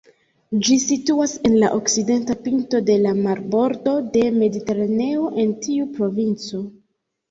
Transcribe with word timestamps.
Ĝi 0.67 0.77
situas 0.83 1.33
en 1.49 1.57
la 1.65 1.69
okcidenta 1.81 2.37
pinto 2.47 2.83
de 2.89 2.97
la 3.05 3.13
marbordo 3.21 3.97
de 4.19 4.27
Mediteraneo 4.41 5.33
en 5.47 5.57
tiu 5.65 5.91
provinco. 5.97 6.69